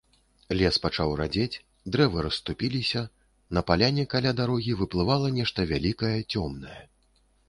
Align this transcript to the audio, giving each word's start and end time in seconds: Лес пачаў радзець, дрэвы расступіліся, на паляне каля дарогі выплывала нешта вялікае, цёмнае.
Лес 0.59 0.75
пачаў 0.83 1.11
радзець, 1.19 1.59
дрэвы 1.95 2.23
расступіліся, 2.27 3.03
на 3.57 3.63
паляне 3.69 4.05
каля 4.13 4.31
дарогі 4.39 4.73
выплывала 4.79 5.27
нешта 5.37 5.67
вялікае, 5.73 6.15
цёмнае. 6.41 6.79